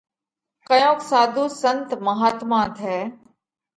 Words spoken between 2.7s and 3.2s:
ٿئه